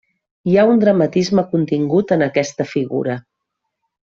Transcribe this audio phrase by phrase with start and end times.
[0.51, 3.21] Hi ha un dramatisme contingut en aquesta figura.